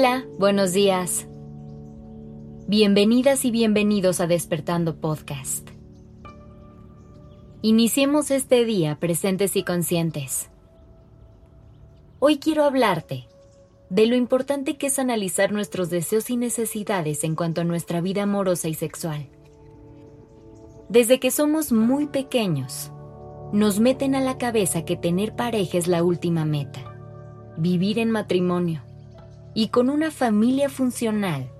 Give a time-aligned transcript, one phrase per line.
[0.00, 1.26] Hola, buenos días.
[2.68, 5.68] Bienvenidas y bienvenidos a Despertando Podcast.
[7.62, 10.50] Iniciemos este día presentes y conscientes.
[12.20, 13.26] Hoy quiero hablarte
[13.90, 18.22] de lo importante que es analizar nuestros deseos y necesidades en cuanto a nuestra vida
[18.22, 19.26] amorosa y sexual.
[20.88, 22.92] Desde que somos muy pequeños,
[23.52, 26.84] nos meten a la cabeza que tener pareja es la última meta,
[27.56, 28.84] vivir en matrimonio
[29.58, 31.50] y con una familia funcional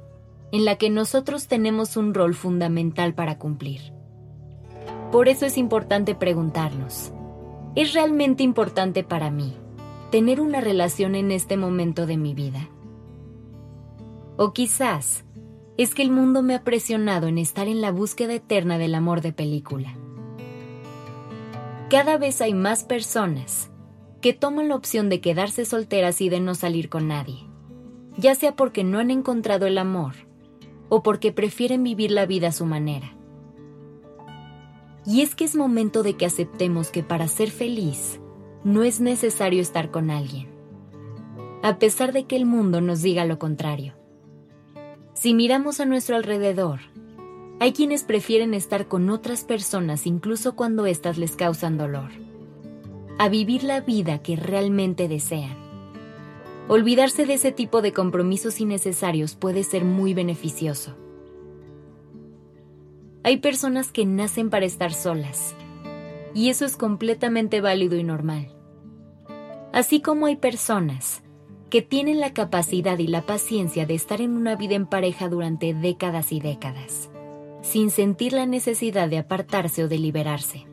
[0.53, 3.93] en la que nosotros tenemos un rol fundamental para cumplir.
[5.11, 7.13] Por eso es importante preguntarnos,
[7.75, 9.57] ¿es realmente importante para mí
[10.13, 12.69] tener una relación en este momento de mi vida?
[14.37, 15.25] O quizás
[15.77, 19.23] es que el mundo me ha presionado en estar en la búsqueda eterna del amor
[19.23, 19.97] de película
[21.89, 23.71] cada vez hay más personas
[24.21, 27.48] que toman la opción de quedarse solteras y de no salir con nadie,
[28.19, 30.15] ya sea porque no han encontrado el amor
[30.91, 33.15] o porque prefieren vivir la vida a su manera.
[35.07, 38.21] Y es que es momento de que aceptemos que para ser feliz
[38.65, 40.49] no es necesario estar con alguien,
[41.63, 43.95] a pesar de que el mundo nos diga lo contrario.
[45.15, 46.81] Si miramos a nuestro alrededor,
[47.61, 52.11] hay quienes prefieren estar con otras personas incluso cuando éstas les causan dolor.
[53.19, 55.68] A vivir la vida que realmente desean.
[56.69, 60.97] Olvidarse de ese tipo de compromisos innecesarios puede ser muy beneficioso.
[63.25, 65.55] Hay personas que nacen para estar solas,
[66.35, 68.55] y eso es completamente válido y normal.
[69.73, 71.23] Así como hay personas
[71.71, 75.75] que tienen la capacidad y la paciencia de estar en una vida en pareja durante
[75.75, 77.11] décadas y décadas
[77.69, 80.67] sin sentir la necesidad de apartarse o de liberarse.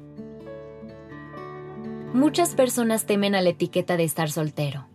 [2.13, 4.87] Muchas personas temen a la etiqueta de estar soltero,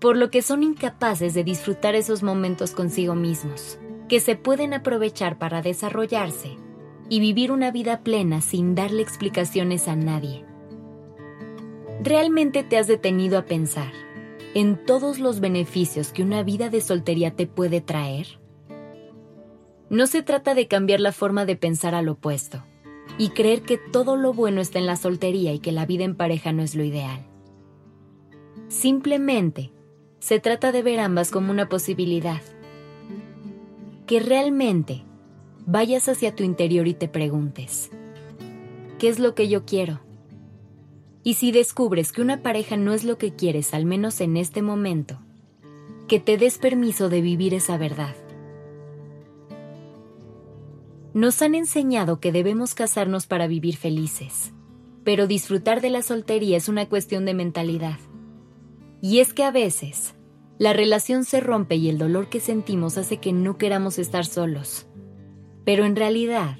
[0.00, 3.78] por lo que son incapaces de disfrutar esos momentos consigo mismos,
[4.08, 6.56] que se pueden aprovechar para desarrollarse
[7.10, 10.44] y vivir una vida plena sin darle explicaciones a nadie.
[12.02, 13.92] ¿Realmente te has detenido a pensar
[14.54, 18.40] en todos los beneficios que una vida de soltería te puede traer?
[19.90, 22.64] No se trata de cambiar la forma de pensar al opuesto
[23.18, 26.16] y creer que todo lo bueno está en la soltería y que la vida en
[26.16, 27.26] pareja no es lo ideal.
[28.68, 29.72] Simplemente
[30.20, 32.40] se trata de ver ambas como una posibilidad.
[34.06, 35.02] Que realmente
[35.66, 37.90] vayas hacia tu interior y te preguntes,
[39.00, 40.00] ¿qué es lo que yo quiero?
[41.24, 44.62] Y si descubres que una pareja no es lo que quieres, al menos en este
[44.62, 45.18] momento,
[46.06, 48.14] que te des permiso de vivir esa verdad
[51.12, 54.52] nos han enseñado que debemos casarnos para vivir felices,
[55.02, 57.98] pero disfrutar de la soltería es una cuestión de mentalidad.
[59.00, 60.14] Y es que a veces,
[60.58, 64.86] la relación se rompe y el dolor que sentimos hace que no queramos estar solos.
[65.64, 66.58] Pero en realidad,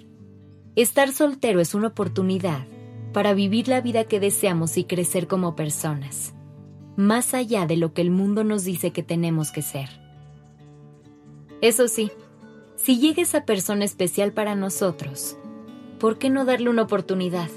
[0.75, 2.67] estar soltero es una oportunidad
[3.12, 6.33] para vivir la vida que deseamos y crecer como personas,
[6.97, 9.89] más allá de lo que el mundo nos dice que tenemos que ser.
[11.61, 12.11] Eso sí,
[12.77, 15.37] si llega esa persona especial para nosotros,
[15.99, 17.50] ¿por qué no darle una oportunidad?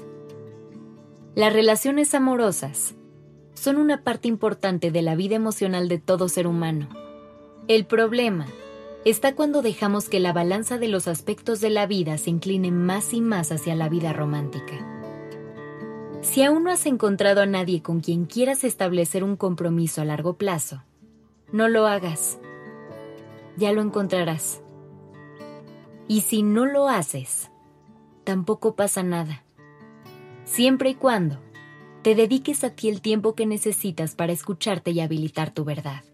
[1.34, 2.94] Las relaciones amorosas
[3.54, 6.88] son una parte importante de la vida emocional de todo ser humano.
[7.66, 8.46] El problema
[9.04, 13.14] está cuando dejamos que la balanza de los aspectos de la vida se incline más
[13.14, 14.90] y más hacia la vida romántica.
[16.22, 20.34] Si aún no has encontrado a nadie con quien quieras establecer un compromiso a largo
[20.34, 20.82] plazo,
[21.52, 22.38] no lo hagas.
[23.56, 24.60] Ya lo encontrarás.
[26.08, 27.50] Y si no lo haces,
[28.24, 29.44] tampoco pasa nada.
[30.44, 31.38] Siempre y cuando
[32.04, 36.04] te dediques a ti el tiempo que necesitas para escucharte y habilitar tu verdad.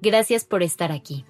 [0.00, 1.26] Gracias por estar aquí.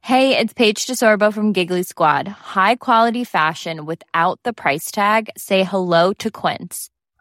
[0.00, 2.26] Hey, it's Paige DeSorbo from Giggly Squad.
[2.28, 5.30] High quality fashion without the price tag.
[5.36, 6.90] Say hello to Quince.